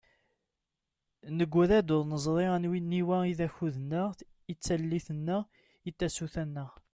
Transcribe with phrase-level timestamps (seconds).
[1.39, 4.09] Negra-d ur neẓri aniwa i d akud-nneɣ,
[4.51, 5.41] i d tallit-nneɣ,
[5.87, 6.69] i d tasuta-nneɣ.